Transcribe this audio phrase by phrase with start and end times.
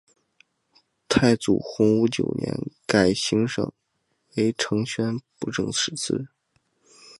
[1.07, 2.51] 太祖洪武九年
[2.87, 3.71] 改行省
[4.35, 6.27] 为承宣布政使司。